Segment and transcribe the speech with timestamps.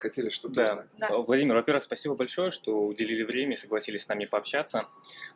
[0.00, 0.64] хотели что-то Да.
[0.64, 0.86] узнать.
[0.98, 1.18] Да.
[1.18, 4.86] Владимир, во-первых, спасибо большое, что уделили время и согласились с нами пообщаться.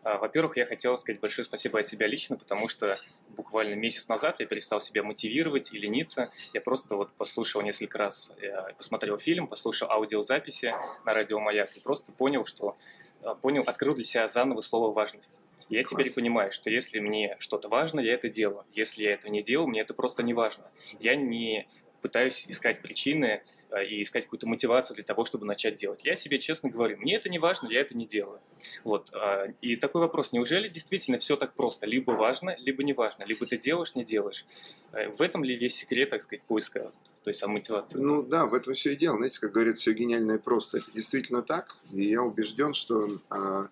[0.03, 2.97] А, Во-первых, я хотел сказать большое спасибо от себя лично, потому что
[3.29, 6.31] буквально месяц назад я перестал себя мотивировать и лениться.
[6.53, 10.75] Я просто вот послушал несколько раз, э, посмотрел фильм, послушал аудиозаписи
[11.05, 12.77] на радио «Маяк» и просто понял, что
[13.23, 15.39] э, понял, открыл для себя заново слово «важность».
[15.71, 16.03] Я Класс.
[16.03, 18.67] теперь понимаю, что если мне что-то важно, я это делаю.
[18.75, 20.71] Если я этого не делаю, мне это просто не важно.
[21.01, 21.67] Я не
[22.05, 26.05] пытаюсь искать причины э, и искать какую-то мотивацию для того, чтобы начать делать.
[26.05, 28.39] Я себе честно говорю, мне это не важно, я это не делаю.
[28.85, 29.09] Вот.
[29.15, 31.87] а, И такой вопрос, неужели действительно все так просто?
[31.87, 34.45] Либо важно, либо не важно, либо ты делаешь, не делаешь.
[34.93, 37.99] Э, В этом ли весь секрет, так сказать, поиска той самой мотивации?
[37.99, 39.17] Ну да, в этом все и дело.
[39.17, 40.77] Знаете, как говорят, все гениальное просто.
[40.77, 41.75] Это действительно так.
[41.91, 43.69] И я убежден, что а,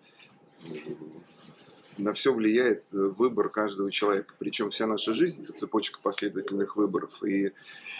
[1.98, 4.34] на все влияет э, выбор каждого человека.
[4.38, 7.22] Причем вся наша жизнь это цепочка последовательных выборов.
[7.22, 7.52] И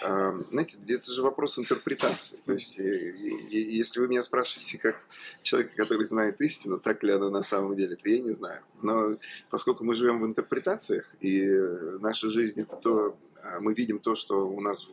[0.03, 2.37] а, знаете, это же вопрос интерпретации.
[2.45, 3.15] То есть, э,
[3.49, 5.05] если вы меня спрашиваете, как
[5.43, 8.61] человека, который знает истину, так ли она на самом деле, то я не знаю.
[8.81, 9.17] Но
[9.49, 14.15] поскольку мы живем в интерпретациях, и э, наша жизнь это то, а, мы видим то,
[14.15, 14.87] что у нас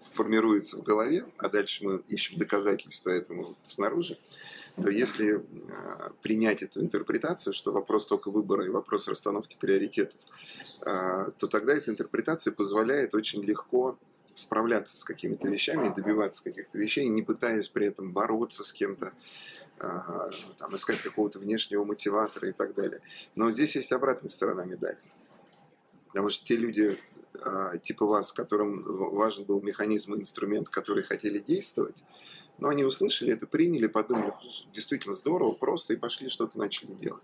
[0.00, 4.18] формируется в голове, а дальше мы ищем доказательства этому снаружи,
[4.80, 10.20] то если э, принять эту интерпретацию, что вопрос только выбора и вопрос расстановки приоритетов,
[10.80, 13.96] э, то тогда эта интерпретация позволяет очень легко
[14.34, 19.12] справляться с какими-то вещами и добиваться каких-то вещей, не пытаясь при этом бороться с кем-то,
[19.78, 23.00] э, там, искать какого-то внешнего мотиватора и так далее.
[23.36, 24.98] Но здесь есть обратная сторона медали.
[26.08, 26.96] Потому что те люди,
[27.40, 32.04] а, типа вас, которым важен был механизм и инструмент, которые хотели действовать,
[32.58, 34.32] но они услышали это, приняли, подумали,
[34.72, 37.22] действительно здорово, просто и пошли что-то начали делать.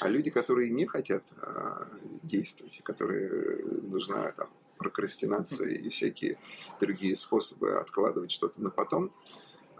[0.00, 1.88] А люди, которые не хотят а,
[2.22, 6.38] действовать, которые э, нужна там прокрастинация и всякие
[6.80, 9.12] другие способы откладывать что-то на потом,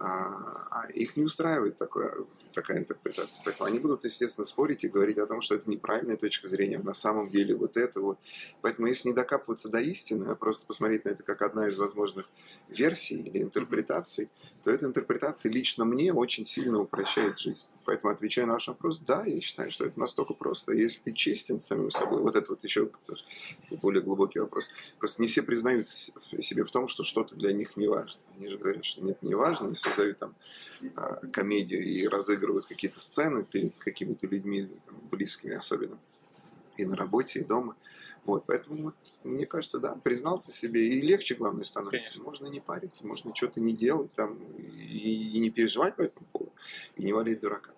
[0.01, 3.43] а, а их не устраивает такое, такая интерпретация.
[3.45, 6.83] Поэтому они будут, естественно, спорить и говорить о том, что это неправильная точка зрения, а
[6.83, 8.19] на самом деле вот это вот.
[8.63, 12.27] Поэтому если не докапываться до истины, а просто посмотреть на это как одна из возможных
[12.69, 14.31] версий или интерпретаций,
[14.65, 17.69] то эта интерпретация лично мне очень сильно упрощает жизнь.
[17.85, 20.73] Поэтому, отвечая на ваш вопрос, да, я считаю, что это настолько просто.
[20.73, 22.91] Если ты честен с самим собой, вот это вот еще
[23.83, 24.71] более глубокий вопрос.
[24.99, 28.21] Просто не все признаются себе в том, что что-то для них не важно.
[28.37, 30.35] Они же говорят, что нет, не важно, и создают там
[30.97, 34.69] а, комедию и разыгрывают какие-то сцены перед какими-то людьми,
[35.11, 35.99] близкими особенно,
[36.77, 37.77] и на работе, и дома.
[38.25, 42.11] Вот, поэтому, вот, мне кажется, да, признался себе, и легче, главное, становится.
[42.11, 42.25] Конечно.
[42.25, 46.53] Можно не париться, можно что-то не делать, там, и, и не переживать по этому поводу,
[46.97, 47.71] и не валить дурака.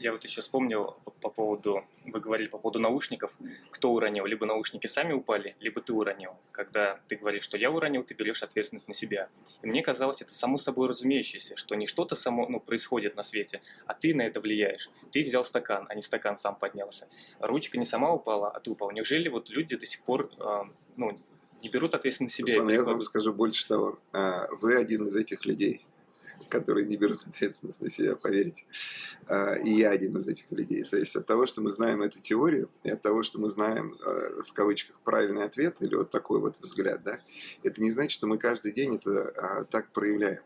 [0.00, 3.36] Я вот еще вспомнил по, по поводу, вы говорили по поводу наушников,
[3.70, 6.30] кто уронил, либо наушники сами упали, либо ты уронил.
[6.52, 9.28] Когда ты говоришь, что я уронил, ты берешь ответственность на себя.
[9.60, 13.60] И мне казалось, это само собой разумеющееся, что не что-то само ну, происходит на свете,
[13.84, 14.88] а ты на это влияешь.
[15.12, 17.06] Ты взял стакан, а не стакан сам поднялся.
[17.38, 18.92] Ручка не сама упала, а ты упал.
[18.92, 20.62] Неужели вот люди до сих пор э,
[20.96, 21.20] ну,
[21.62, 22.60] не берут ответственность на себя?
[22.60, 23.98] Руслан, я вам скажу больше того.
[24.12, 25.84] А, Вы один из этих людей,
[26.50, 28.66] которые не берут ответственность на себя, поверьте.
[29.26, 30.84] А, И я один из этих людей.
[30.84, 33.94] То есть от того, что мы знаем эту теорию, и от того, что мы знаем,
[33.94, 37.20] э, в кавычках, правильный ответ, или вот такой вот взгляд, да,
[37.62, 40.42] это не значит, что мы каждый день это а, так проявляем.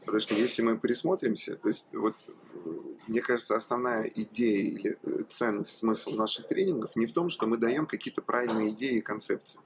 [0.00, 2.70] Потому что если мы присмотримся, то есть вот э,
[3.08, 7.56] мне кажется, основная идея или э, ценность, смысл наших тренингов не в том, что мы
[7.56, 9.60] даем какие-то правильные идеи и концепции.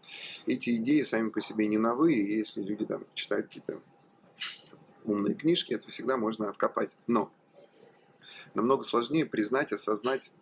[0.46, 3.80] Эти идеи сами по себе не новые, если люди там читают какие-то
[5.04, 6.96] умные книжки, это всегда можно откопать.
[7.06, 7.30] Но
[8.54, 10.32] намного сложнее признать, осознать,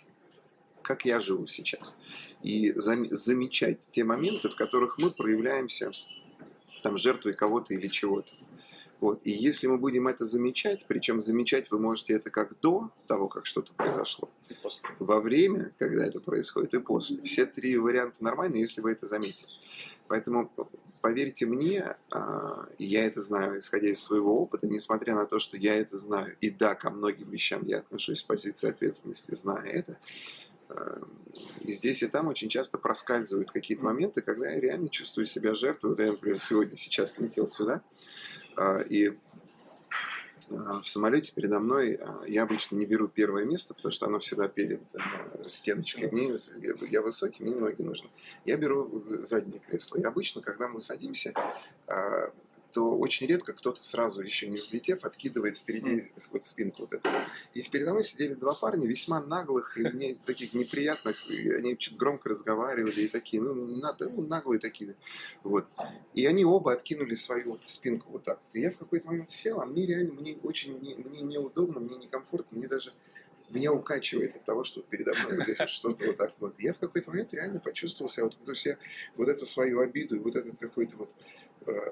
[0.83, 1.97] как я живу сейчас.
[2.43, 5.91] И зам- замечать те моменты, в которых мы проявляемся
[6.83, 8.31] там, жертвой кого-то или чего-то.
[9.01, 9.21] Вот.
[9.25, 13.47] И если мы будем это замечать, причем замечать вы можете это как до того, как
[13.47, 14.29] что-то произошло,
[14.99, 17.23] во время, когда это происходит, и после.
[17.23, 19.51] Все три варианта нормальны, если вы это заметили.
[20.09, 20.51] Поэтому
[21.01, 25.57] поверьте мне, а, и я это знаю, исходя из своего опыта, несмотря на то, что
[25.57, 29.99] я это знаю, и да, ко многим вещам я отношусь с позиции ответственности, зная это,
[30.69, 31.01] а,
[31.61, 35.91] и здесь и там очень часто проскальзывают какие-то моменты, когда я реально чувствую себя жертвой.
[35.91, 37.83] Вот я, например, сегодня сейчас летел сюда,
[38.57, 39.13] а, и
[40.51, 44.49] в самолете передо мной а, я обычно не беру первое место, потому что оно всегда
[44.49, 46.11] перед а, стеночкой.
[46.11, 46.39] Мне,
[46.89, 48.09] я, высокий, мне ноги нужны.
[48.45, 49.99] Я беру заднее кресло.
[49.99, 51.33] И обычно, когда мы садимся,
[51.87, 52.33] а,
[52.73, 57.09] то очень редко кто-то сразу, еще не взлетев, откидывает впереди вот спинку вот эту.
[57.55, 61.97] И передо мной сидели два парня, весьма наглых, и мне таких неприятных, и они чуть
[61.97, 64.97] громко разговаривали, и такие, ну, надо, ну, наглые такие.
[65.43, 65.67] Вот.
[66.15, 68.41] И они оба откинули свою вот спинку вот так.
[68.53, 71.97] И я в какой-то момент сел, а мне реально, мне очень, не, мне неудобно, мне
[71.97, 72.93] некомфортно, мне даже
[73.51, 76.61] меня укачивает от того, что передо мной вот что-то вот так вот.
[76.61, 78.77] Я в какой-то момент реально почувствовал себя, вот, то есть я
[79.17, 81.11] вот эту свою обиду и вот этот какой-то вот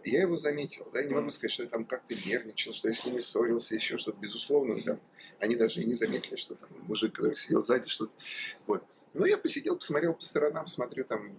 [0.04, 2.94] я его заметил, да, я не могу сказать, что я там как-то нервничал, что я
[2.94, 5.00] с ними ссорился, еще что-то, безусловно, там,
[5.40, 8.12] они даже и не заметили, что там мужик, который сидел сзади, что-то,
[8.66, 8.84] вот.
[9.14, 11.36] Но я посидел, посмотрел по сторонам, смотрю там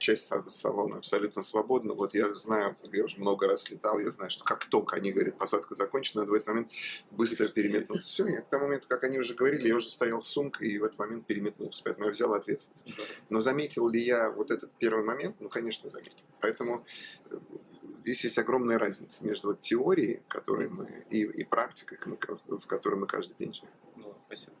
[0.00, 1.94] часть салона абсолютно свободна.
[1.94, 5.38] Вот я знаю, я уже много раз летал, я знаю, что как только они говорят,
[5.38, 6.72] посадка закончена, надо в этот момент
[7.10, 8.10] быстро переметнуться.
[8.10, 10.78] Все, я к тому моменту, как они уже говорили, я уже стоял с сумкой и
[10.78, 12.92] в этот момент переметнулся, поэтому я взял ответственность.
[13.28, 15.36] Но заметил ли я вот этот первый момент?
[15.40, 16.24] Ну, конечно, заметил.
[16.40, 16.84] Поэтому
[17.30, 17.38] э,
[18.02, 23.06] здесь есть огромная разница между вот теорией, которой мы, и, и практикой, в которой мы
[23.06, 23.70] каждый день живем.
[23.96, 24.54] Ну, спасибо.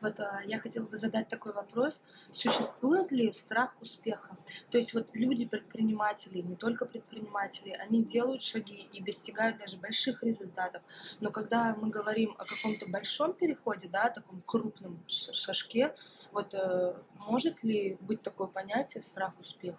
[0.00, 2.02] Вот а, я хотела бы задать такой вопрос.
[2.32, 4.36] Существует ли страх успеха?
[4.70, 10.22] То есть вот люди, предприниматели, не только предприниматели, они делают шаги и достигают даже больших
[10.22, 10.82] результатов.
[11.20, 15.94] Но когда мы говорим о каком-то большом переходе, да, таком крупном шажке,
[16.32, 19.78] вот э, может ли быть такое понятие страх успеха?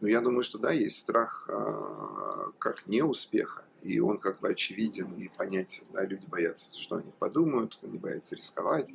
[0.00, 5.12] Ну, я думаю, что да, есть страх э, как неуспеха, и он как бы очевиден
[5.14, 5.84] и понятен.
[5.92, 8.92] Да, люди боятся, что они подумают, они боятся рисковать,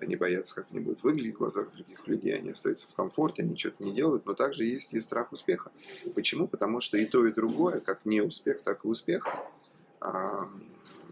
[0.00, 3.56] они боятся, как они будут выглядеть в глазах других людей, они остаются в комфорте, они
[3.56, 5.70] что-то не делают, но также есть и страх успеха.
[6.14, 6.48] Почему?
[6.48, 9.26] Потому что и то, и другое, как не успех, так и успех,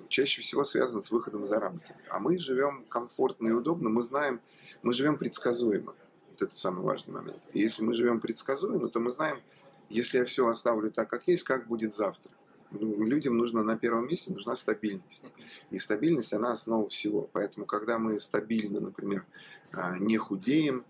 [0.08, 1.94] чаще всего связано с выходом за рамки.
[2.10, 4.40] А мы живем комфортно и удобно, мы знаем,
[4.82, 5.94] мы живем предсказуемо.
[6.30, 7.42] Вот это самый важный момент.
[7.52, 9.40] И если мы живем предсказуемо, то мы знаем,
[9.88, 12.32] если я все оставлю так, как есть, как будет завтра.
[12.80, 15.26] Людям нужно на первом месте нужна стабильность.
[15.70, 17.28] И стабильность, она основа всего.
[17.32, 19.24] Поэтому, когда мы стабильно, например,
[19.72, 20.84] а, не худеем,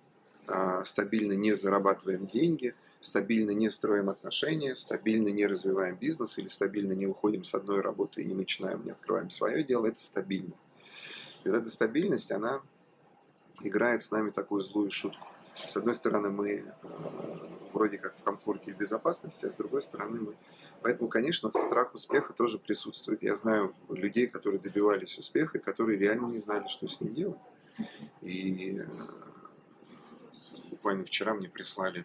[0.47, 6.93] а, стабильно не зарабатываем деньги, стабильно не строим отношения, стабильно не развиваем бизнес или стабильно
[6.93, 10.55] не уходим с одной работы и не начинаем, не открываем свое дело, это стабильно.
[11.45, 12.63] И вот эта стабильность, она
[13.63, 15.29] играет с нами такую злую шутку.
[15.67, 20.21] С одной стороны, мы а, вроде как в комфорте и безопасности, а с другой стороны,
[20.21, 20.35] мы
[20.83, 23.23] Поэтому, конечно, страх успеха тоже присутствует.
[23.23, 27.39] Я знаю людей, которые добивались успеха, и которые реально не знали, что с ним делать.
[28.21, 28.87] И э,
[30.71, 32.05] буквально вчера мне прислали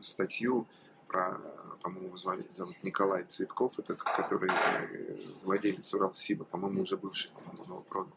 [0.00, 0.66] статью
[1.08, 1.38] про,
[1.82, 7.32] по-моему, зовут Николай Цветков, это который э, владелец Уралсиба, по-моему, уже бывший,
[7.68, 8.08] он его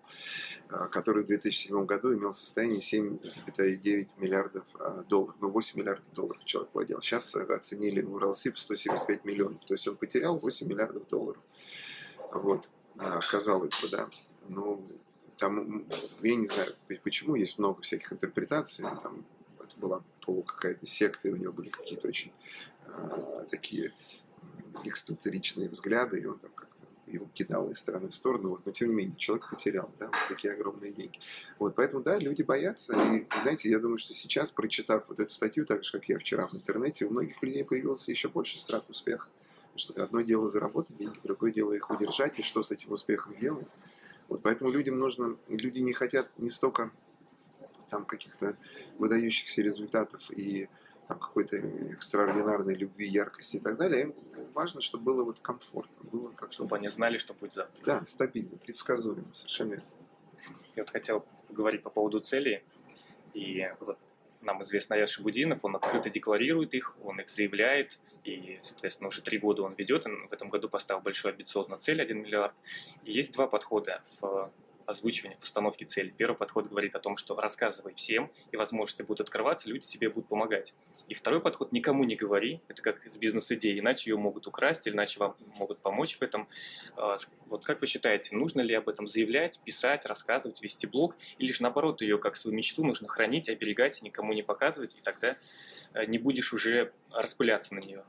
[0.70, 6.44] э, который в 2007 году имел состояние 7,9 миллиардов э, долларов, ну 8 миллиардов долларов
[6.46, 7.02] человек владел.
[7.02, 11.42] Сейчас оценили Уралсиб 175 миллионов, то есть он потерял 8 миллиардов долларов.
[12.32, 12.70] Вот,
[13.30, 14.08] казалось бы, да.
[14.48, 14.86] Ну,
[15.38, 15.86] там,
[16.22, 19.26] я не знаю, почему, есть много всяких интерпретаций, там,
[19.60, 22.32] это была полу какая-то секта, и у него были какие-то очень
[22.86, 23.94] э, такие
[24.84, 26.69] эксцентричные взгляды, и он там как-то
[27.12, 30.28] его кидал из стороны в сторону, вот, но тем не менее, человек потерял, да, вот
[30.30, 31.20] такие огромные деньги.
[31.58, 35.66] Вот, поэтому, да, люди боятся, и, знаете, я думаю, что сейчас, прочитав вот эту статью,
[35.66, 39.28] так же, как я вчера в интернете, у многих людей появился еще больше страх успеха.
[39.76, 43.68] Что одно дело заработать деньги, другое дело их удержать, и что с этим успехом делать.
[44.28, 46.92] Вот поэтому людям нужно, люди не хотят не столько
[47.90, 48.58] там каких-то
[48.98, 50.68] выдающихся результатов и
[51.16, 54.16] какой-то экстраординарной любви, яркости и так далее, им
[54.54, 57.84] важно, чтобы было вот комфортно, было как чтобы они знали, что будет завтра.
[57.86, 59.88] Да, стабильно, предсказуемо, совершенно верно.
[60.76, 62.64] Я вот хотел поговорить по поводу целей,
[63.34, 63.98] и вот
[64.42, 69.38] нам известно Аяр Шабудинов, он открыто декларирует их, он их заявляет, и, соответственно, уже три
[69.38, 72.56] года он ведет, он в этом году поставил большую амбициозную цель, 1 миллиард.
[73.04, 74.52] И есть два подхода в
[74.90, 76.14] озвучивания, постановки цели.
[76.16, 80.28] Первый подход говорит о том, что рассказывай всем, и возможности будут открываться, люди тебе будут
[80.30, 80.74] помогать.
[81.08, 84.94] И второй подход– никому не говори, это как с бизнес-идеей, иначе ее могут украсть, или
[84.94, 86.48] иначе вам могут помочь в этом.
[86.96, 91.52] А, вот как вы считаете, нужно ли об этом заявлять, писать, рассказывать, вести блог, или
[91.52, 95.38] же наоборот ее как свою мечту нужно хранить, оберегать, никому не показывать, и тогда
[95.94, 98.04] э, не будешь уже распыляться на нее?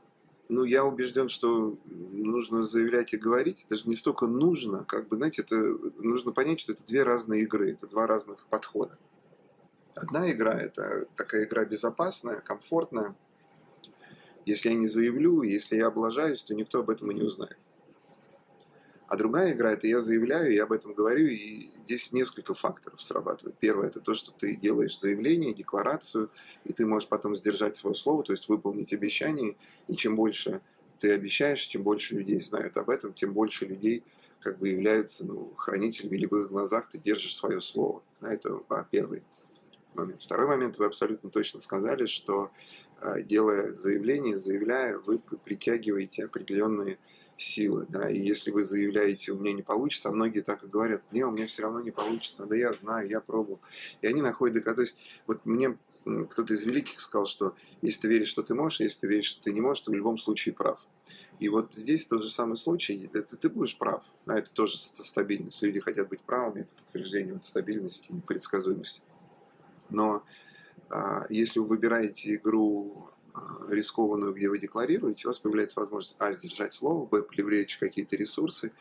[0.51, 3.63] Ну, я убежден, что нужно заявлять и говорить.
[3.65, 5.55] Это же не столько нужно, как бы, знаете, это
[5.97, 8.97] нужно понять, что это две разные игры, это два разных подхода.
[9.95, 13.15] Одна игра– это такая игра безопасная, комфортная.
[14.45, 17.57] Если я не заявлю, если я облажаюсь, то никто об этом и не узнает.
[19.11, 23.57] А другая игра– это я заявляю, я об этом говорю, и здесь несколько факторов срабатывает.
[23.59, 26.31] Первое– это то, что ты делаешь заявление, декларацию,
[26.63, 29.57] и ты можешь потом сдержать свое слово, то есть выполнить обещание.
[29.89, 30.61] И чем больше
[30.99, 34.01] ты обещаешь, чем больше людей знают об этом, тем больше людей
[34.39, 38.01] как бы являются ну, хранителями, или в их глазах ты держишь свое слово.
[38.21, 39.23] Это первый
[39.93, 40.21] момент.
[40.21, 42.49] Второй момент, вы абсолютно точно сказали, что
[43.01, 46.97] а, делая заявление, заявляя, вы притягиваете определенные
[47.41, 47.85] силы.
[47.89, 48.09] Да?
[48.09, 51.31] И если вы заявляете, у меня не получится, а многие так и говорят, не, у
[51.31, 53.59] меня все равно не получится, да я знаю, я пробовал.
[54.01, 54.71] И они находят доказательства.
[54.71, 55.77] То есть вот мне
[56.29, 59.43] кто-то из великих сказал, что если ты веришь, что ты можешь, если ты веришь, что
[59.43, 60.87] ты не можешь, ты в любом случае прав.
[61.39, 64.03] И вот здесь тот же самый случай, это ты будешь прав.
[64.25, 65.61] Да, это тоже стабильность.
[65.61, 69.01] Люди хотят быть правыми, это подтверждение вот стабильности и предсказуемости.
[69.89, 70.23] Но
[70.89, 73.10] а, если вы выбираете игру а,
[73.69, 78.71] рискованную, где вы декларируете, у вас появляется возможность, а, сдержать слово, б, привлечь какие-то ресурсы,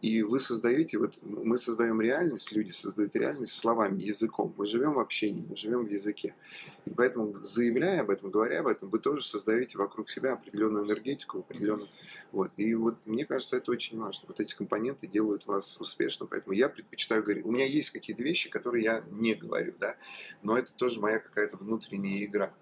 [0.00, 4.54] и вы создаете, вот мы создаем реальность, люди создают реальность словами, языком.
[4.56, 6.36] Мы живем в общении, мы живем в языке.
[6.84, 11.40] И поэтому, заявляя об этом, говоря об этом, вы тоже создаете вокруг себя определенную энергетику,
[11.40, 11.88] определенную...
[12.30, 12.52] Вот.
[12.56, 14.26] И вот мне кажется, это очень важно.
[14.28, 17.44] Вот эти компоненты делают вас успешным, поэтому я предпочитаю говорить.
[17.44, 19.96] У меня есть какие-то вещи, которые я не говорю, да,
[20.42, 22.54] но это тоже моя какая-то внутренняя игра.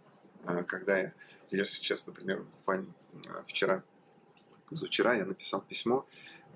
[0.46, 1.12] А, когда я,
[1.50, 2.86] я сейчас, например, буквально
[3.28, 3.82] а, вчера,
[4.68, 6.06] позавчера я написал письмо,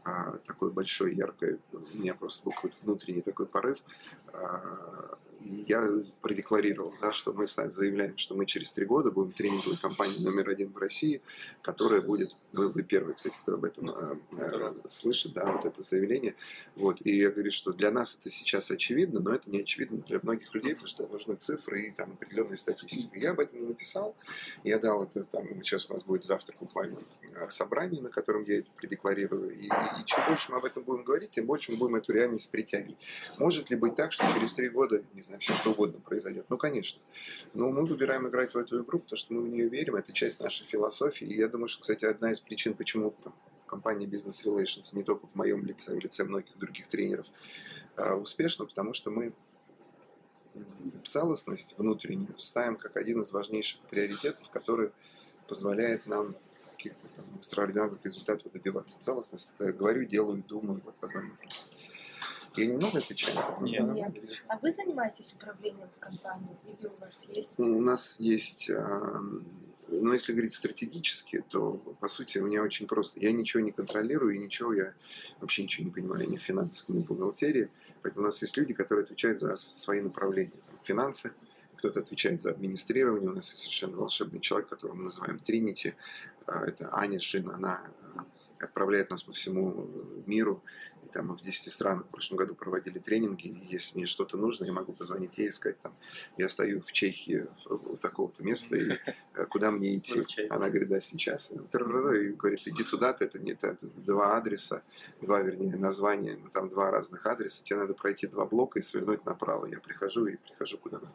[0.04, 3.82] а, такое большое, яркое, у меня просто был какой-то внутренний такой порыв,
[5.40, 5.88] я
[6.20, 10.72] продекларировал, да, что мы заявляем, что мы через три года будем тренинговой компанией номер один
[10.72, 11.22] в России,
[11.62, 15.82] которая будет, вы, вы первый, кстати, кто об этом э, э, слышит, да, вот это
[15.82, 16.34] заявление.
[16.76, 20.20] Вот, и я говорю, что для нас это сейчас очевидно, но это не очевидно для
[20.22, 23.18] многих людей, потому что нужны цифры и там определенная статистика.
[23.18, 24.16] Я об этом написал,
[24.64, 26.98] я дал это, там, сейчас у нас будет завтра буквально
[27.34, 30.82] э, собрание, на котором я это предекларирую, и, и, и чем больше мы об этом
[30.82, 33.06] будем говорить, тем больше мы будем эту реальность притягивать.
[33.38, 36.46] Может ли быть так, что через три года, не знаю, знаю, все что угодно произойдет.
[36.48, 37.00] Ну, конечно.
[37.54, 40.40] Но мы выбираем играть в эту игру, потому что мы в нее верим, это часть
[40.40, 41.26] нашей философии.
[41.26, 43.34] И я думаю, что, кстати, одна из причин, почему там,
[43.66, 47.26] компания Business Relations, не только в моем лице, а в лице многих других тренеров,
[47.96, 49.32] а, успешна, потому что мы
[51.04, 54.90] целостность внутреннюю ставим как один из важнейших приоритетов, который
[55.46, 56.34] позволяет нам
[56.72, 58.98] каких-то там экстраординарных результатов добиваться.
[58.98, 61.79] Целостность, я говорю, делаю, думаю вот в одном направлении.
[62.56, 63.36] Я немного отвечаю?
[63.60, 63.82] Нет.
[63.92, 64.42] Нет.
[64.48, 67.58] А вы занимаетесь управлением в компании или у вас есть?
[67.58, 68.70] У нас есть,
[69.88, 73.20] ну, если говорить стратегически, то, по сути, у меня очень просто.
[73.20, 74.94] Я ничего не контролирую, и ничего, я
[75.40, 77.70] вообще ничего не понимаю ни в финансах, ни в бухгалтерии.
[78.02, 80.52] Поэтому у нас есть люди, которые отвечают за свои направления.
[80.82, 81.32] Финансы,
[81.76, 83.30] кто-то отвечает за администрирование.
[83.30, 85.94] У нас есть совершенно волшебный человек, которого мы называем Тринити.
[86.46, 87.82] А, это Аня Шин, она
[88.16, 88.24] а,
[88.60, 89.88] отправляет нас по всему
[90.26, 90.62] миру.
[91.02, 93.48] И там мы в 10 странах в прошлом году проводили тренинги.
[93.48, 95.94] И если мне что-то нужно, я могу позвонить ей и сказать, там,
[96.36, 98.98] я стою в Чехии, в такого-то места, и
[99.34, 100.24] э, куда мне идти?
[100.50, 101.52] Она говорит, да, сейчас.
[101.52, 104.82] И говорит, иди туда-то, это не это два адреса,
[105.20, 109.24] два, вернее, названия, но там два разных адреса, тебе надо пройти два блока и свернуть
[109.24, 109.66] направо.
[109.66, 111.12] Я прихожу и прихожу куда надо.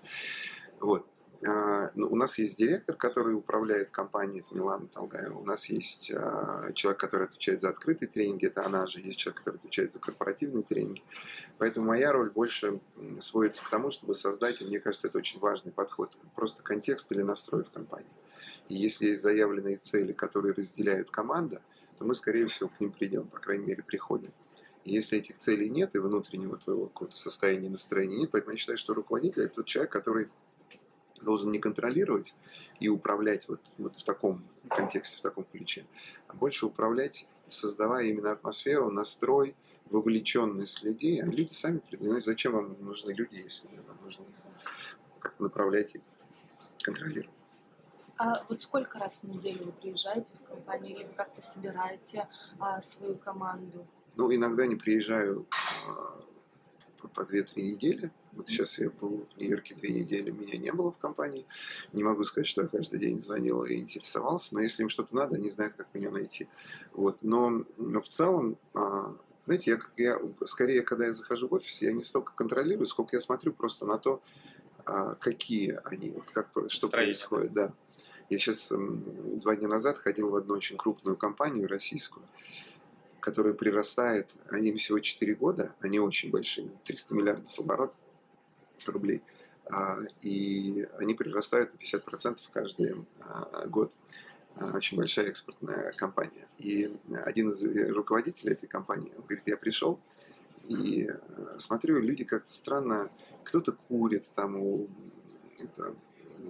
[0.80, 1.08] Вот.
[1.46, 5.38] А, ну, у нас есть директор, который управляет компанией, это Милана Толгаева.
[5.38, 9.00] У нас есть а, человек, который отвечает за открытые тренинги, это она же.
[9.00, 11.04] Есть человек, который отвечает за корпоративные тренинги.
[11.58, 12.80] Поэтому моя роль больше
[13.20, 17.22] сводится к тому, чтобы создать, и мне кажется, это очень важный подход, просто контекст или
[17.22, 18.10] настрой в компании.
[18.70, 21.62] И если есть заявленные цели, которые разделяют команда,
[21.98, 24.32] то мы, скорее всего, к ним придем, по крайней мере, приходим.
[24.84, 28.94] И если этих целей нет и внутреннего твоего состояния, настроения нет, поэтому я считаю, что
[28.94, 30.30] руководитель– это тот человек, который
[31.22, 32.36] должен не контролировать
[32.80, 35.86] и управлять вот, вот в таком контексте, в таком ключе,
[36.28, 39.56] а больше управлять, создавая именно атмосферу, настрой,
[39.90, 41.22] вовлеченность людей.
[41.22, 44.36] А люди сами придумают, зачем вам нужны люди, если вам нужно их
[45.20, 46.02] как направлять и
[46.84, 47.30] контролировать.
[48.18, 52.28] А вот сколько раз в неделю вы приезжаете в компанию или вы как-то собираете
[52.60, 53.86] а, свою команду?
[54.16, 55.46] Ну, иногда не приезжаю
[55.88, 56.24] а,
[57.16, 60.92] по, по 2-3 недели, вот сейчас я был в Нью-Йорке две недели, меня не было
[60.92, 61.46] в компании.
[61.94, 65.36] Не могу сказать, что я каждый день звонил и интересовался, но если им что-то надо,
[65.36, 66.48] они знают, как меня найти.
[66.94, 67.20] Вот.
[67.22, 71.94] Но, но в целом, а, знаете, я, я скорее, когда я захожу в офис, я
[71.94, 74.22] не столько контролирую, сколько я смотрю просто на то,
[74.86, 77.54] а, какие они, вот как, что происходит.
[77.54, 77.74] Да.
[78.30, 82.26] Я сейчас два дня назад ходил в одну очень крупную компанию российскую,
[83.25, 87.91] которая прирастает, они им всего 4 года, они очень большие, 300 миллиардов оборот
[88.86, 89.24] рублей.
[89.65, 93.94] А, и они прирастают на 50% каждый а, год.
[94.58, 96.48] А, очень большая экспортная компания.
[96.60, 97.63] И один из
[97.96, 100.00] руководителей этой компании, он говорит, я пришел
[100.67, 101.10] и
[101.58, 103.10] смотрю, люди как-то странно,
[103.44, 104.88] кто-то курит там у,
[105.58, 105.96] это,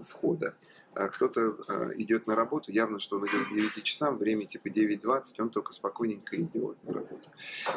[0.03, 0.55] входа,
[0.95, 4.69] а кто-то а, идет на работу, явно, что он идет к 9 часам, время типа
[4.69, 7.29] 9.20, он только спокойненько идет на работу.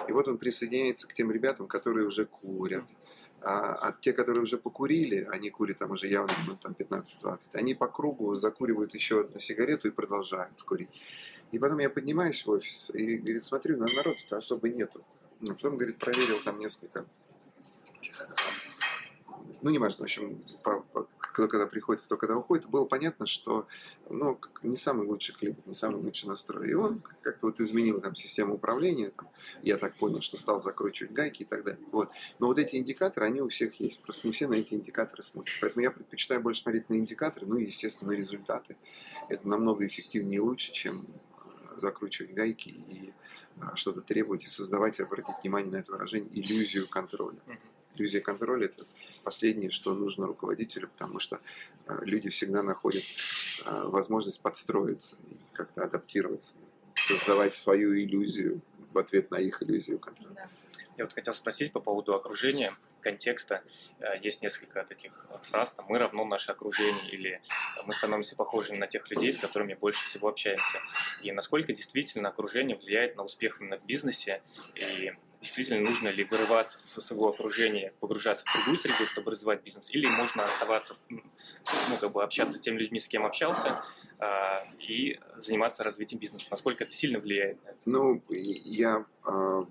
[0.09, 2.85] И вот он присоединяется к тем ребятам, которые уже курят.
[3.41, 7.75] А, а те, которые уже покурили, они курят там уже явно ну, там 15-20, они
[7.75, 10.91] по кругу закуривают еще одну сигарету и продолжают курить.
[11.51, 15.05] И потом я поднимаюсь в офис и, говорит, смотрю, на народу-то особо нету.
[15.41, 17.07] Ну, потом, говорит, проверил там несколько
[19.63, 23.27] ну, не важно, в общем, по, по, кто когда приходит, кто когда уходит, было понятно,
[23.27, 23.67] что,
[24.09, 26.71] ну, не самый лучший климат, не самый лучший настрой.
[26.71, 29.29] И он как-то вот изменил там систему управления, там,
[29.63, 31.81] я так понял, что стал закручивать гайки и так далее.
[31.93, 32.11] Вот.
[32.39, 35.57] Но вот эти индикаторы, они у всех есть, просто не все на эти индикаторы смотрят.
[35.61, 38.77] Поэтому я предпочитаю больше смотреть на индикаторы, ну и, естественно, на результаты.
[39.29, 43.13] Это намного эффективнее и лучше, чем э, закручивать гайки и
[43.61, 47.41] а, что-то требовать и создавать, обратить внимание на это выражение, иллюзию контроля
[47.99, 48.85] иллюзия контроля– это
[49.25, 51.39] последнее, что нужно руководителю, потому что
[51.87, 53.03] э, люди всегда находят
[53.65, 55.17] э, возможность подстроиться,
[55.53, 56.55] как-то адаптироваться,
[56.95, 58.61] создавать свою иллюзию
[58.93, 60.49] в ответ на их иллюзию контроля.
[60.99, 63.63] Я вот хотел спросить по поводу окружения, контекста.
[64.01, 67.41] Э, есть несколько таких фраз, там, мы равно наше окружение, или
[67.87, 70.79] мы становимся похожими на тех людей, с которыми больше всего общаемся.
[71.23, 74.43] И насколько действительно окружение влияет на успех именно в бизнесе,
[74.75, 79.91] и действительно нужно ли вырываться со своего окружения, погружаться в другую среду, чтобы развивать бизнес,
[79.93, 81.23] или можно оставаться, ну,
[82.01, 83.85] как бы общаться с теми людьми, с кем общался,
[84.19, 86.49] а, и заниматься развитием бизнеса.
[86.51, 87.79] Насколько это сильно влияет на это?
[87.85, 89.65] Ну, я а,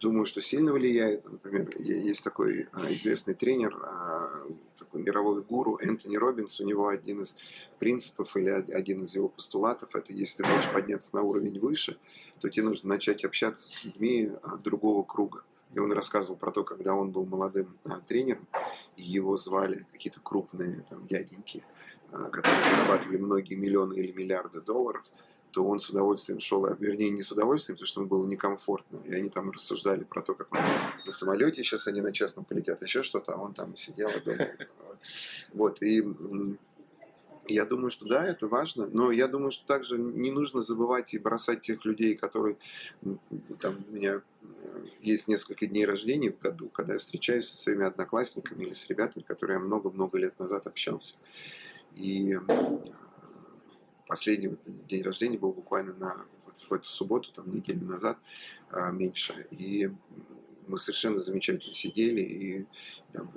[0.00, 1.30] думаю, что сильно влияет.
[1.30, 4.46] Например, есть такой а, известный тренер, а,
[4.78, 6.60] такой мировой гуру Энтони Робинс.
[6.60, 7.36] У него один из
[7.78, 11.98] принципов или один из его постулатов– это если ты хочешь подняться на уровень выше,
[12.40, 15.42] то тебе нужно начать общаться с людьми а, другого круга.
[15.74, 17.76] И он рассказывал про то, когда он был молодым
[18.06, 18.46] тренером,
[18.96, 21.62] его звали какие-то крупные там, дяденьки,
[22.10, 25.04] которые зарабатывали многие миллионы или миллиарды долларов–
[25.50, 29.00] то он с удовольствием шел, а, вернее, не с удовольствием, потому что ему было некомфортно.
[29.04, 30.60] И они там рассуждали про то, как он
[31.06, 34.46] на самолете, сейчас они на частном полетят, еще что-то, а он там сидел и думал.
[35.52, 36.04] Вот, и
[37.48, 41.18] я думаю, что да, это важно, но я думаю, что также не нужно забывать и
[41.18, 42.58] бросать тех людей, которые,
[43.60, 47.84] там, у меня э, есть несколько дней рождения в году, когда я встречаюсь со своими
[47.84, 51.16] одноклассниками или с ребятами, которые я много-много лет назад общался.
[51.96, 52.38] И
[54.08, 58.18] последний вот день рождения был буквально на вот в эту субботу, там неделю назад,
[58.70, 59.46] а, меньше.
[59.50, 59.90] И
[60.66, 62.66] мы совершенно замечательно сидели, и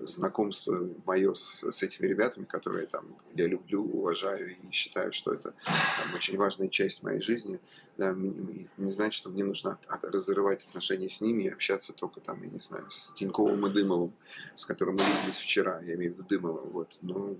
[0.03, 5.53] знакомство мое с, с этими ребятами, которые там, я люблю, уважаю и считаю, что это
[5.63, 7.59] там, очень важная часть моей жизни,
[7.97, 12.41] да, не значит, что мне нужно от, разрывать отношения с ними и общаться только там,
[12.43, 14.13] я не знаю, с Тиньковым и Дымовым,
[14.55, 17.37] с которым мы виделись вчера, я имею в виду Дымова, вот, но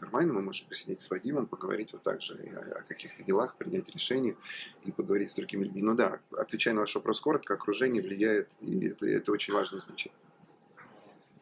[0.00, 3.88] нормально, мы можем посидеть с Вадимом, поговорить вот так же о, о каких-то делах, принять
[3.90, 4.36] решение
[4.84, 5.82] и поговорить с другими людьми.
[5.82, 10.16] Ну да, отвечая на ваш вопрос коротко, окружение влияет, и это, это очень важное значение.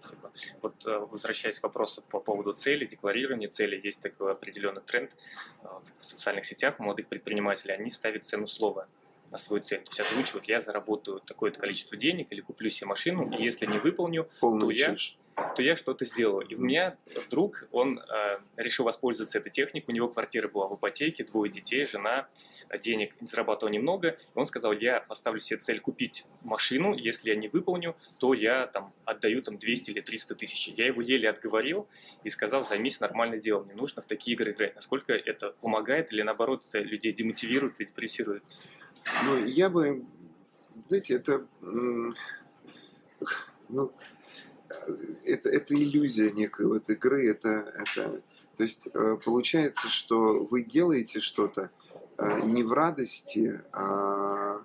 [0.02, 0.32] Спасибо.
[0.62, 5.12] Вот э, возвращаясь к вопросу по поводу цели, декларирования цели, есть такой определенный тренд
[5.62, 5.66] э,
[5.98, 8.88] в социальных сетях молодых предпринимателей, они ставят цену слова
[9.30, 9.80] на свою цель.
[9.82, 13.78] То есть озвучивают, я заработаю такое-то количество денег или куплю себе машину, и если не
[13.78, 14.94] выполню, Полную то я,
[15.34, 16.46] то я что-то сделаю.
[16.46, 16.96] И у меня
[17.30, 21.86] друг, он э, решил воспользоваться этой техникой, у него квартира была в ипотеке, двое детей,
[21.86, 22.28] жена,
[22.78, 27.48] денег зарабатывал немного, и он сказал, я поставлю себе цель купить машину, если я не
[27.48, 30.68] выполню, то я там отдаю там 200 или 300 тысяч.
[30.68, 31.86] Я его еле отговорил
[32.24, 34.74] и сказал, займись нормальным делом, не нужно в такие игры играть.
[34.74, 38.44] Насколько это помогает или наоборот это людей демотивирует и депрессирует?
[39.24, 40.04] Ну, я бы,
[40.88, 42.14] знаете, это, ну,
[45.24, 48.22] это, это иллюзия некой вот игры, это, это,
[48.56, 51.70] то есть э, получается, что вы делаете что-то
[52.18, 54.64] э, не в радости, а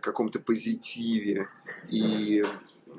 [0.00, 1.48] каком-то позитиве
[1.88, 2.92] и э,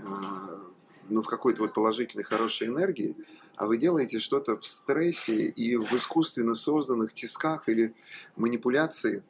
[1.09, 3.15] ну, в какой-то вот положительной, хорошей энергии,
[3.55, 7.93] а вы делаете что-то в стрессе и в искусственно созданных тисках или
[8.35, 9.23] манипуляции,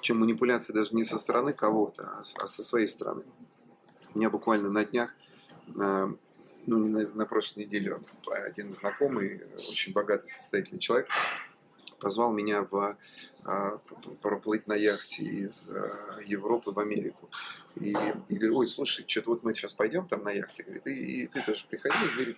[0.00, 3.24] чем манипуляция даже не со стороны кого-то, а, а со своей стороны.
[4.14, 5.14] У меня буквально на днях
[5.66, 6.16] ну,
[6.66, 11.08] на, на прошлой неделе один знакомый, очень богатый, состоятельный человек,
[11.98, 12.96] позвал меня в
[13.44, 13.78] а,
[14.20, 17.28] проплыть на яхте из а, Европы в Америку.
[17.74, 17.90] И,
[18.28, 21.26] и говорю, ой, слушай, что-то вот мы сейчас пойдем там на яхте, говорит, и, и
[21.26, 22.36] ты тоже приходи, говорит,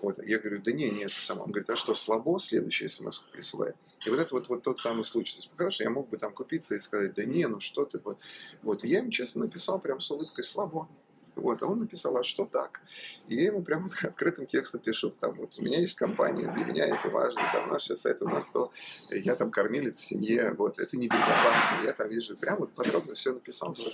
[0.00, 1.40] вот, я говорю, да не, нет, сам.
[1.40, 3.76] Он говорит, а что, слабо, следующая смс присылает.
[4.06, 5.50] И вот это вот, вот тот самый случай.
[5.56, 8.18] Хорошо, я мог бы там купиться и сказать, да не, ну что ты, вот.
[8.62, 8.84] вот.
[8.84, 10.88] И я им честно написал прям с улыбкой, слабо.
[11.36, 12.80] Вот, а он написал, а что так?
[13.28, 16.86] И я ему прямо открытым текстом пишу, там, вот, у меня есть компания, для меня
[16.86, 18.72] это важно, там, наш сайт у нас то,
[19.10, 23.32] я там кормилец в семье, вот, это небезопасно, я там вижу, прям вот подробно все
[23.32, 23.74] написал.
[23.74, 23.90] Все.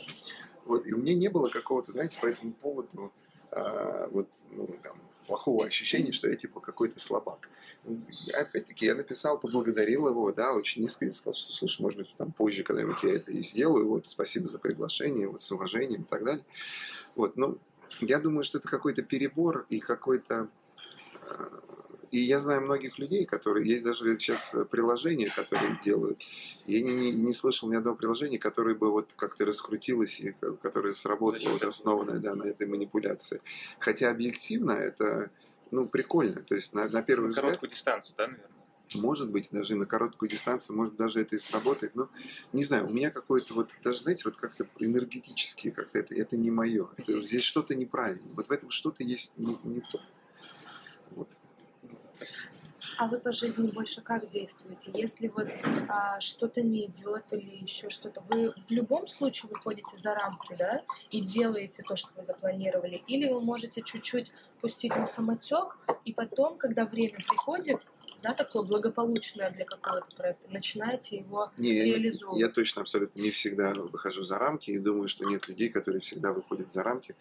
[0.64, 3.12] Вот, и у меня не было какого-то, знаете, по этому поводу,
[3.50, 7.48] а, вот, ну, там, плохого ощущения, что я типа какой-то слабак.
[8.34, 12.62] Опять-таки, я написал, поблагодарил его, да, очень искренне сказал, что, слушай, может быть, там позже
[12.62, 16.44] когда-нибудь я это и сделаю, вот, спасибо за приглашение, вот, с уважением и так далее.
[17.16, 17.58] Вот, ну,
[18.00, 20.48] я думаю, что это какой-то перебор и какой-то
[21.22, 21.60] э,
[22.12, 23.66] и я знаю многих людей, которые...
[23.66, 26.22] Есть даже сейчас приложения, которые делают.
[26.66, 30.92] Я не, не, не слышал ни одного приложения, которое бы вот как-то раскрутилось и которое
[30.92, 33.40] сработало, вот основанное да, на этой манипуляции.
[33.78, 35.30] Хотя объективно это
[35.70, 36.42] ну, прикольно.
[36.42, 37.46] То есть на, на первый на взгляд...
[37.46, 38.50] короткую дистанцию, да, наверное?
[38.94, 41.94] Может быть, даже на короткую дистанцию, может даже это и сработает.
[41.94, 42.10] Но
[42.52, 46.50] не знаю, у меня какое-то вот, даже знаете, вот как-то энергетически как-то это, это не
[46.50, 46.90] мое.
[46.98, 48.28] Это, здесь что-то неправильно.
[48.34, 49.98] Вот в этом что-то есть не, не то.
[51.12, 51.30] Вот.
[52.98, 54.90] А вы по жизни больше как действуете?
[54.94, 55.48] Если вот
[55.88, 60.82] а, что-то не идет или еще что-то, вы в любом случае выходите за рамки, да,
[61.10, 66.58] и делаете то, что вы запланировали, или вы можете чуть-чуть пустить на самотек, и потом,
[66.58, 67.80] когда время приходит,
[68.22, 72.40] да, такое благополучное для какого-то проекта, начинаете его Не, реализовывать.
[72.40, 76.32] я точно абсолютно не всегда выхожу за рамки и думаю, что нет людей, которые всегда
[76.32, 77.16] выходят за рамки.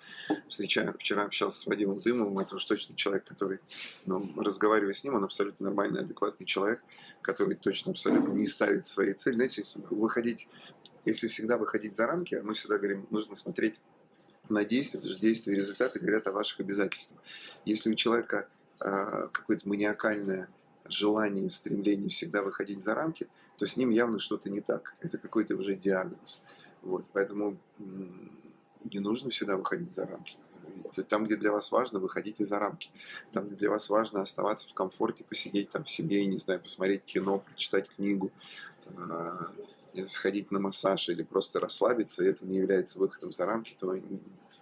[0.48, 3.60] Встречаю, вчера общался с Вадимом Дымовым, это уж точно человек, который,
[4.06, 6.84] ну, разговаривая с ним, он абсолютно нормальный, адекватный человек,
[7.22, 9.36] который точно абсолютно не ставит свои цели.
[9.36, 10.48] Знаете, если выходить,
[11.06, 13.76] если всегда выходить за рамки, мы всегда говорим, нужно смотреть
[14.50, 17.22] на действия, потому что действия и результаты говорят о ваших обязательствах.
[17.66, 18.48] Если у человека
[18.80, 20.50] э, какое-то маниакальное
[20.86, 24.96] желание, стремление всегда выходить за рамки, то с ним явно что-то не так.
[25.00, 26.42] Это какой-то уже диагноз.
[26.82, 27.06] Вот.
[27.14, 30.38] Поэтому не нужно всегда выходить за рамки.
[31.10, 32.90] Там, где для вас важно, выходите за рамки.
[33.32, 37.06] Там, где для вас важно оставаться в комфорте, посидеть там в семье, не знаю, посмотреть
[37.06, 38.32] кино, прочитать книгу,
[38.98, 39.52] а,
[40.08, 43.94] сходить на массаж или просто расслабиться, и это не является выходом за рамки, то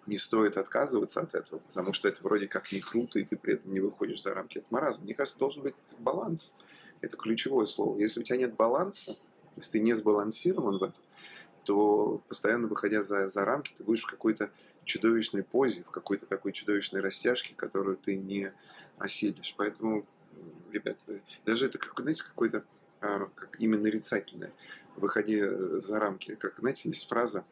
[0.05, 3.53] не стоит отказываться от этого, потому что это вроде как не круто, и ты при
[3.53, 4.59] этом не выходишь за рамки.
[4.59, 5.03] Это маразм.
[5.03, 6.55] Мне кажется, должен быть баланс.
[7.01, 7.99] Это ключевое слово.
[7.99, 9.15] Если у тебя нет баланса,
[9.55, 11.03] если ты не сбалансирован в этом,
[11.63, 14.49] то постоянно выходя за, за рамки, ты будешь в какой-то
[14.85, 18.51] чудовищной позе, в какой-то такой чудовищной растяжке, которую ты не
[18.97, 19.53] осилишь.
[19.57, 20.05] Поэтому,
[20.71, 20.97] ребят,
[21.45, 22.63] даже это, как, знаете, какой-то
[23.01, 24.51] а, как именно нарицательное.
[24.95, 26.35] Выходи э, за рамки.
[26.35, 27.45] Как, знаете, есть фраза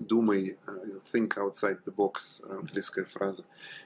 [0.00, 3.44] думай, э, think outside the box, английская фраза.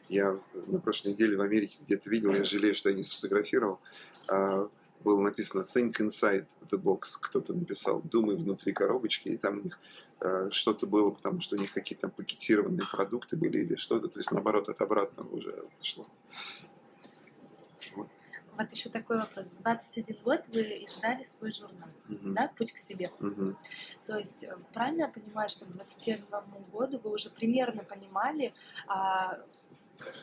[0.08, 3.80] Я на прошлой неделе в Америке где-то видел, я жалею, что я не сфотографировал,
[4.28, 4.68] а,
[5.04, 9.78] было написано think inside the box, кто-то написал, думай внутри коробочки, и там у них
[10.20, 14.32] э, что-то было, потому что у них какие-то пакетированные продукты были или что-то, то есть
[14.32, 16.06] наоборот от обратного уже пошло.
[18.58, 19.56] Вот еще такой вопрос.
[19.56, 22.34] В 21 год вы издали свой журнал, Мгм.
[22.34, 23.12] да, «Путь к себе».
[23.20, 23.56] Мгм.
[24.04, 26.24] То есть э, правильно я понимаю, что к 21
[26.72, 28.52] году вы уже примерно понимали,
[28.88, 29.38] а,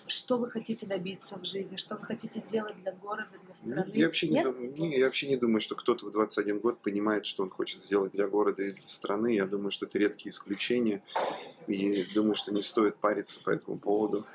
[0.08, 3.92] что вы хотите добиться в жизни, что вы хотите сделать для города, для Ну, страны?
[3.94, 7.26] Я вообще, не думаю, не, я вообще не думаю, что кто-то в 21 год понимает,
[7.26, 9.34] что он хочет сделать для города и для страны.
[9.34, 11.02] Я думаю, что это редкие исключения.
[11.68, 14.26] И думаю, что не стоит париться по этому поводу.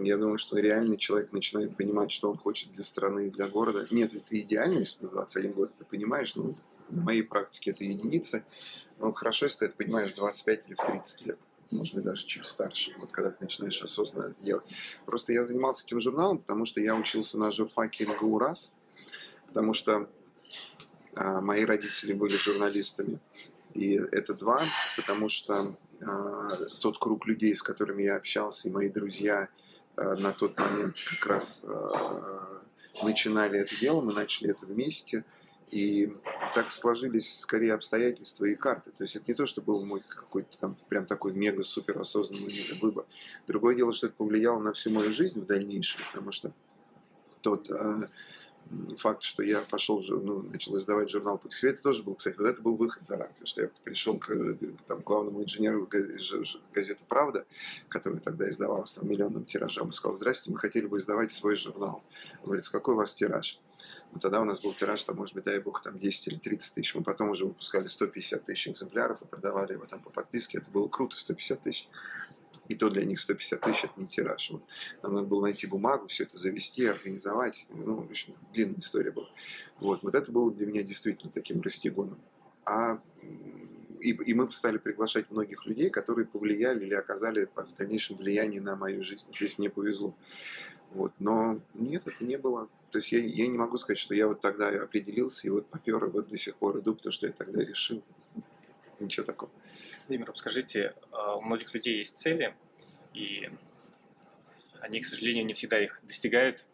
[0.00, 3.86] Я думаю, что реальный человек начинает понимать, что он хочет для страны и для города.
[3.90, 6.52] Нет, это идеально, если в 21 год ты понимаешь, но
[6.90, 8.44] на моей практике это единица.
[8.98, 11.38] Но хорошо, если ты это понимаешь в 25 или в 30 лет
[11.70, 14.64] может быть, даже чуть старше, вот когда ты начинаешь осознанно это делать.
[15.04, 18.74] Просто я занимался этим журналом, потому что я учился на журфаке МГУ РАС,
[19.48, 20.08] потому что
[21.14, 23.20] а, мои родители были журналистами.
[23.74, 24.62] И это два,
[24.96, 26.48] потому что а,
[26.80, 29.48] тот круг людей, с которыми я общался, и мои друзья
[29.96, 32.62] а, на тот момент как раз а,
[33.02, 35.24] начинали это дело, мы начали это вместе–
[35.70, 36.12] и
[36.54, 38.90] так сложились скорее обстоятельства и карты.
[38.90, 43.04] То есть это не то, что был мой какой-то там прям такой мега-супер осознанный выбор.
[43.46, 46.52] Другое дело, что это повлияло на всю мою жизнь в дальнейшем, потому что
[47.42, 48.08] тот э,
[48.96, 52.46] факт, что я пошел, ну, начал издавать журнал «Путь к свету», тоже был, кстати, вот
[52.46, 54.28] это был выход за рамки, что я пришел к
[54.86, 55.88] там, главному инженеру
[56.72, 57.46] газеты «Правда»,
[57.88, 62.04] которая тогда издавалась там миллионным тиражом, и сказал, здрасте, мы хотели бы издавать свой журнал.
[62.40, 63.60] Он говорит, какой у вас тираж?
[64.12, 66.74] Ну, тогда у нас был тираж, там, может быть, дай бог, там 10 или 30
[66.74, 66.94] тысяч.
[66.94, 70.58] Мы потом уже выпускали 150 тысяч экземпляров и продавали его там по подписке.
[70.58, 71.88] Это было круто, 150 тысяч.
[72.68, 74.50] И то для них 150 тысяч это не тираж.
[74.50, 74.62] Вот.
[75.02, 77.66] Нам надо было найти бумагу, все это завести, организовать.
[77.70, 79.28] Ну, в общем, длинная история была.
[79.80, 82.18] Вот, вот это было для меня действительно таким растягоном.
[82.64, 82.98] А
[84.00, 88.76] и, и мы стали приглашать многих людей, которые повлияли или оказали в дальнейшем влияние на
[88.76, 89.30] мою жизнь.
[89.34, 90.14] Здесь мне повезло.
[90.90, 91.12] Вот.
[91.18, 92.68] Но нет, это не было.
[92.90, 96.04] То есть я, я не могу сказать, что я вот тогда определился и вот попер,
[96.04, 98.02] и вот до сих пор иду, потому что я тогда решил.
[98.98, 99.50] Ничего такого.
[100.08, 102.54] Владимир, скажите, а, у многих людей есть цели,
[103.12, 103.50] и
[104.80, 106.64] они, к сожалению, не всегда их достигают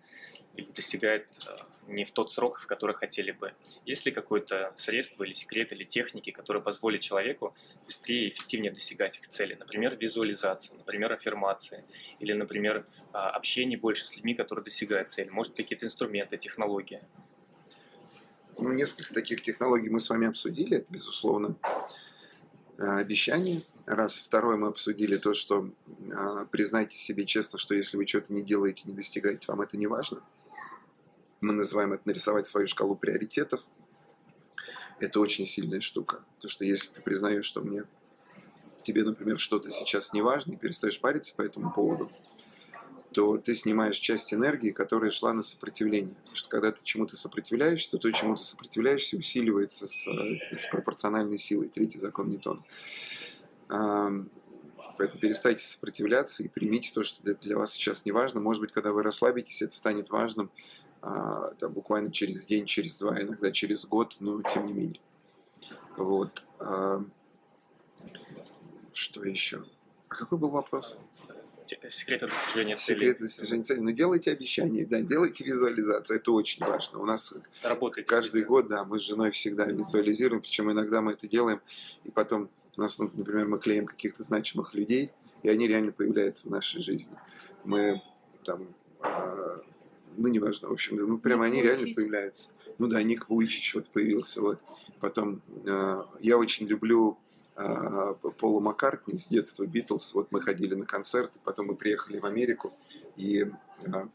[0.55, 3.55] или достигают а, не в тот срок, в который хотели бы.
[3.85, 7.55] Есть ли какое-то средство или секрет или техники, которые позволят человеку
[7.87, 9.55] быстрее и эффективнее достигать их цели?
[9.55, 11.85] Например, визуализация, например, аффирмации,
[12.21, 15.29] или, например, а, общение больше с людьми, которые достигают цели.
[15.29, 17.01] Может, какие-то инструменты, технологии?
[18.59, 21.57] Ну, несколько таких технологий мы с вами обсудили, безусловно,
[22.79, 23.63] обещание.
[23.85, 24.19] Раз.
[24.19, 28.83] Второе, мы обсудили то, что э, признайте себе честно, что если вы что-то не делаете,
[28.87, 30.23] не достигаете, вам это не важно
[31.43, 33.67] мы называем это нарисовать свою шкалу приоритетов.
[35.01, 36.25] Это очень сильная штука.
[36.37, 37.85] Потому что если ты признаешь, что мне
[38.85, 42.11] тебе, например, что-то сейчас не важно, и перестаешь париться по этому поводу,
[43.13, 46.15] то ты снимаешь часть энергии, которая шла на сопротивление.
[46.15, 51.39] Потому что когда ты чему-то сопротивляешься, то то, чему ты сопротивляешься, усиливается с, с пропорциональной
[51.39, 51.69] силой.
[51.69, 52.63] Третий закон Ньютона.
[53.69, 58.41] Поэтому перестайте сопротивляться и примите то, что для вас сейчас не важно.
[58.41, 60.51] Может быть, когда вы расслабитесь, это станет важным
[61.01, 65.01] а, там, буквально через день, через два, иногда через год, но тем не менее.
[65.97, 66.45] Вот.
[68.93, 69.65] Что еще?
[70.09, 70.99] А какой был вопрос?
[71.89, 72.99] Секреты достижения цели.
[72.99, 73.81] Секреты достижения цели.
[73.81, 77.01] Ну, делайте обещания, да, делайте визуализацию, это очень важно.
[77.01, 81.29] У нас Работайте каждый год, да, мы с женой всегда визуализируем, причем иногда мы это
[81.29, 81.61] делаем,
[82.05, 85.11] и потом у нас, например, мы клеим каких-то значимых людей,
[85.43, 87.17] и они реально появляются в нашей жизни.
[87.65, 88.03] Мы
[88.45, 89.61] там а,
[90.17, 91.81] ну, неважно, в общем, ну, прямо Ник они Вуйчич.
[91.81, 92.51] реально появляются.
[92.79, 94.61] Ну да, Ник Вуйчич вот появился, вот.
[95.01, 97.22] Потом э, я очень люблю э,
[97.55, 102.73] Пола Маккартни с детства, Битлз, вот мы ходили на концерты, потом мы приехали в Америку,
[103.17, 103.51] и
[103.83, 104.07] э,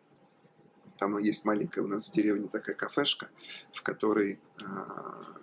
[0.97, 3.30] там есть маленькая у нас в деревне такая кафешка,
[3.71, 4.63] в которой э,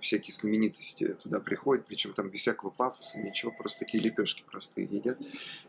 [0.00, 5.18] всякие знаменитости туда приходят, причем там без всякого пафоса, ничего, просто такие лепешки простые едят.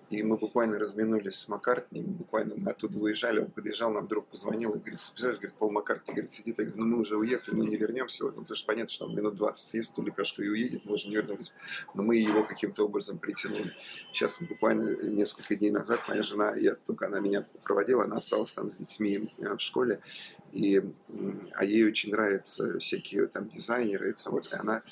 [0.10, 4.72] И мы буквально разминулись с Маккартни, буквально мы оттуда выезжали, он подъезжал, нам друг позвонил
[4.72, 7.76] и говорит, представляешь, говорит, Пол Маккартни, говорит, сидит, я ну мы уже уехали, мы не
[7.76, 10.94] вернемся, вот, потому что понятно, что он минут 20 съест эту лепешку и уедет, мы
[10.94, 11.52] уже не вернулись,
[11.96, 13.72] но мы его каким-то образом притянули.
[14.12, 18.70] Сейчас буквально несколько дней назад моя жена, я только она меня проводила, она осталась там
[18.70, 20.02] с детьми в школе,
[20.52, 20.82] и,
[21.54, 24.84] а ей очень нравятся всякие там дизайнеры, это вот, и она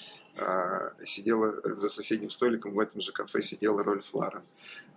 [1.04, 4.43] сидела за соседним столиком в этом же кафе сидела Рольф Ларен,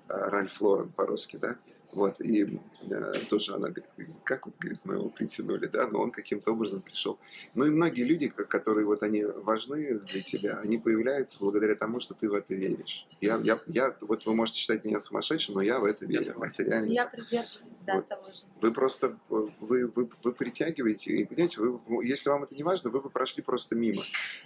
[0.08, 1.56] а, Ральф Лорен по-русски, да,
[1.96, 3.86] вот, и э, тоже она говорит,
[4.22, 7.18] как вот, говорит, мы его притянули, да, но он каким-то образом пришел.
[7.54, 12.12] Ну и многие люди, которые вот они важны для тебя, они появляются благодаря тому, что
[12.12, 13.06] ты в это веришь.
[13.22, 16.38] Я, я, я вот вы можете считать меня сумасшедшим, но я в это верю.
[16.42, 16.92] Это реально.
[16.92, 18.08] Я придерживаюсь, да, вот.
[18.08, 18.42] того же.
[18.60, 23.00] Вы просто, вы, вы, вы притягиваете, и понимаете, вы, если вам это не важно, вы
[23.00, 24.02] бы прошли просто мимо.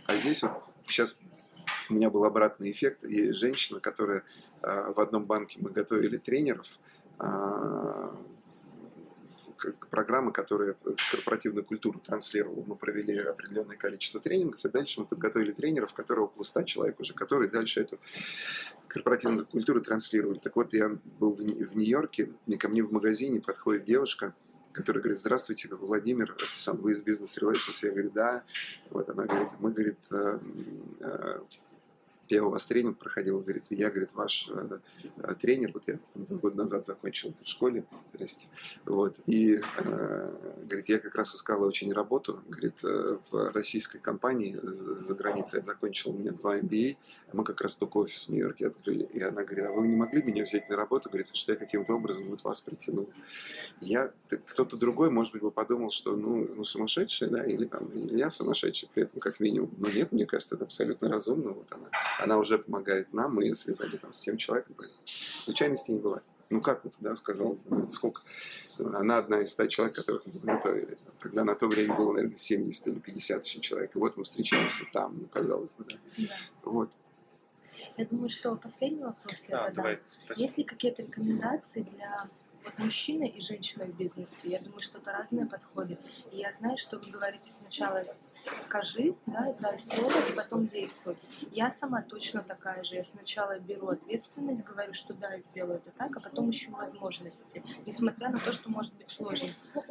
[0.07, 0.53] А здесь вот
[0.87, 1.17] сейчас
[1.89, 4.23] у меня был обратный эффект, и женщина, которая
[4.63, 6.79] э, в одном банке мы готовили тренеров,
[9.91, 10.77] программы, которая
[11.11, 12.65] корпоративную культуру транслировала.
[12.67, 17.15] Мы провели определенное количество тренингов, и дальше мы подготовили тренеров, которые около 100 человек уже,
[17.15, 17.99] которые дальше эту
[18.89, 20.39] корпоративную культуру транслировали.
[20.39, 24.35] Так вот, я был в, в Нью-Йорке, и ко мне в магазине подходит девушка,
[24.73, 27.79] которая говорит, здравствуйте, Владимир, это сам, вы из бизнес relations?
[27.83, 28.45] Я говорю, да.
[28.91, 30.39] Вот она говорит, мы, говорит, э,
[31.01, 31.41] э,
[32.31, 34.79] я у вас тренинг проходил, говорит, я, говорит, ваш э,
[35.17, 38.49] э, тренер, вот я там, года назад закончил в школе, здрасте,
[38.85, 40.33] вот, и, э,
[40.65, 45.63] говорит, я как раз искала очень работу, говорит, э, в российской компании за границей я
[45.63, 46.97] закончил, у меня два MBA,
[47.33, 50.23] мы как раз только офис в Нью-Йорке открыли, и она говорит, а вы не могли
[50.23, 53.09] меня взять на работу, говорит, что я каким-то образом вот вас притянул.
[53.81, 54.13] Я,
[54.47, 58.31] кто-то другой, может быть, бы подумал, что, ну, ну сумасшедший, да, или там, или я
[58.31, 62.39] сумасшедший при этом, как минимум, но нет, мне кажется, это абсолютно разумно, вот она она
[62.39, 64.77] уже помогает нам, мы ее связали там с тем человеком.
[65.05, 66.23] Случайности не бывает.
[66.51, 68.23] Ну как это, да, сказалось бы, ну, сколько?
[68.79, 70.99] Она одна из ста человек, которых мы заготовили.
[71.21, 73.95] Тогда на то время было, наверное, 70 или 50 еще человек.
[73.95, 75.97] И вот мы встречаемся там, ну, казалось бы, да.
[76.19, 76.25] да.
[76.65, 76.91] Вот.
[77.97, 79.87] Я думаю, что последний вопрос я а, задам.
[80.37, 82.29] Есть ли какие-то рекомендации для
[82.65, 85.99] вот мужчина и женщина в бизнесе, я думаю, что это разные подходы.
[86.31, 88.03] И я знаю, что вы говорите сначала
[88.35, 91.17] скажи, да, дай слово, и потом действуй.
[91.53, 92.97] Я сама точно такая же.
[92.97, 97.63] Я сначала беру ответственность, говорю, что да, я сделаю это так, а потом ищу возможности,
[97.87, 99.49] несмотря на то, что может быть сложно.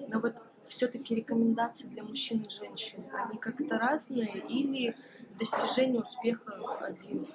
[0.08, 0.36] Но вот
[0.68, 4.96] все-таки рекомендации для мужчин и женщин, они как-то разные или
[5.40, 7.28] достижение успеха один.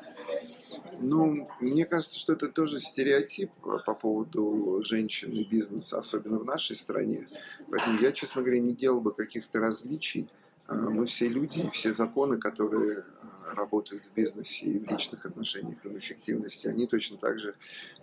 [1.01, 6.45] Ну, мне кажется, что это тоже стереотип э, по поводу женщин и бизнеса, особенно в
[6.45, 7.27] нашей стране.
[7.71, 10.31] Поэтому я, честно говоря, не делал бы каких-то различий.
[10.67, 15.85] А, Мы все люди, все законы, которые а, работают в бизнесе и в личных отношениях,
[15.85, 17.55] и в эффективности, они точно так же,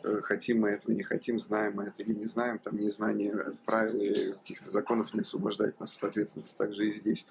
[0.04, 4.00] э, хотим мы этого, не хотим, знаем мы это или не знаем, там незнание правил
[4.00, 7.26] и каких-то законов не освобождает нас от ответственности, также и здесь.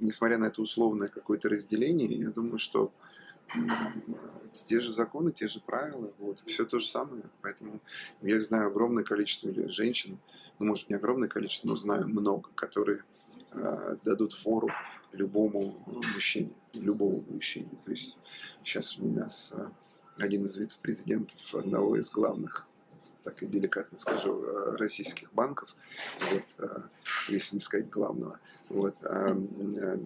[0.00, 2.92] Несмотря на это условное какое-то разделение, я думаю, что
[4.52, 7.22] те же законы, те же правила, вот, все то же самое.
[7.42, 7.80] Поэтому
[8.22, 10.18] я знаю огромное количество женщин,
[10.58, 13.04] ну, может, не огромное количество, но знаю много, которые
[13.52, 14.68] э, дадут фору
[15.12, 17.70] любому мужчине, любому мужчине.
[17.84, 18.18] То есть
[18.64, 19.68] сейчас у нас э,
[20.18, 22.66] один из вице-президентов одного из главных,
[23.22, 25.74] так и деликатно скажу, э, российских банков,
[26.30, 26.80] вот, э,
[27.28, 29.98] если не сказать главного, вот, а, э,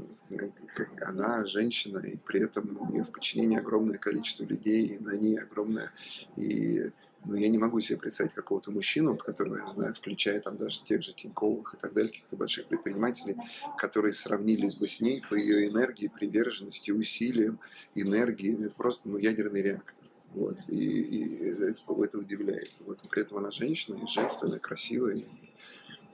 [1.03, 5.39] она женщина, и при этом у нее в подчинении огромное количество людей, и на ней
[5.39, 5.91] огромное,
[6.37, 6.91] и
[7.25, 10.83] ну, я не могу себе представить какого-то мужчину, вот, которого я знаю, включая там даже
[10.83, 13.37] тех же Тиньковых и так далее, каких-то больших предпринимателей,
[13.79, 17.61] которые сравнились бы с ней по ее энергии, приверженности, усилиям,
[17.95, 18.65] энергии.
[18.67, 19.95] Это просто ну, ядерный реактор.
[20.35, 20.59] Вот.
[20.69, 22.73] И, и это, это удивляет.
[22.81, 23.03] Вот.
[23.11, 25.17] При этом она женщина, и женственная, красивая.
[25.17, 25.27] и,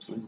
[0.09, 0.27] ну,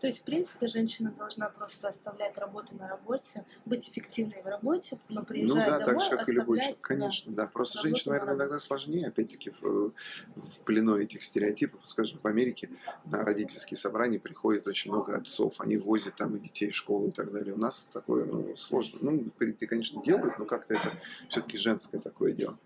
[0.00, 4.98] То есть, в принципе, женщина должна просто оставлять работу на работе, быть эффективной в работе,
[5.10, 7.46] но Ну приезжая да, домой, так же, как и любой человек, оставлять, да, конечно, да.
[7.46, 9.92] Просто женщина, на наверное, иногда сложнее, опять-таки, в,
[10.36, 11.80] в плену этих стереотипов.
[11.84, 12.70] Скажем, в Америке
[13.04, 17.12] на родительские собрания приходит очень много отцов, они возят там и детей в школу и
[17.12, 17.54] так далее.
[17.54, 18.98] У нас такое, ну, сложно.
[19.02, 20.98] Ну, ты, конечно, делают, но как-то это
[21.28, 22.58] все-таки женское такое дело.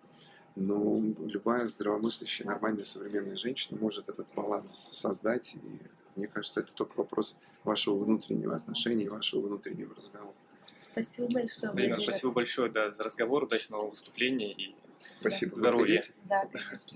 [0.57, 5.55] Но любая здравомыслящая, нормальная современная женщина может этот баланс создать.
[5.55, 5.59] И
[6.16, 10.35] мне кажется, это только вопрос вашего внутреннего отношения, вашего внутреннего разговора.
[10.81, 11.73] Спасибо большое.
[11.73, 14.75] Блин, спасибо большое да, за разговор, удачного выступления и
[15.21, 15.57] Спасибо.
[15.57, 16.05] Здоровья.
[16.25, 16.95] Да, конечно.